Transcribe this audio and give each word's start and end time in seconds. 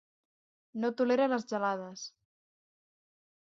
No 0.85 0.89
tolera 1.01 1.27
les 1.33 1.45
gelades. 1.51 2.07